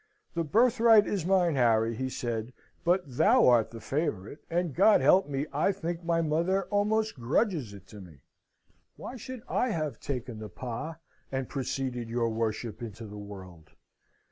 [0.33, 2.53] "The birthright is mine, Harry," he said,
[2.83, 5.45] "but thou art the favourite, and God help me!
[5.53, 8.23] I think my mother almost grudges it to me.
[8.95, 10.95] Why should I have taken the pas,
[11.31, 13.73] and preceded your worship into the world?